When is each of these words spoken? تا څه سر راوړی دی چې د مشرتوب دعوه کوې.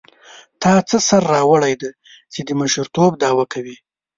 تا 0.61 0.71
څه 0.89 0.97
سر 1.07 1.23
راوړی 1.33 1.73
دی 1.81 1.91
چې 2.33 2.39
د 2.43 2.49
مشرتوب 2.59 3.11
دعوه 3.23 3.45
کوې. 3.53 3.75